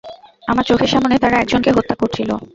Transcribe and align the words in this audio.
আমার 0.47 0.65
চোখের 0.65 0.89
সামনে 0.89 1.15
তারা 1.17 1.37
একজনকে 1.39 1.69
হত্যা 1.71 1.95
করছিলো। 1.95 2.35